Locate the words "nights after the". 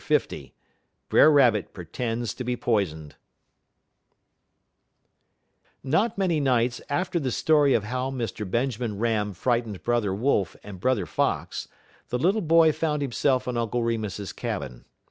6.39-7.29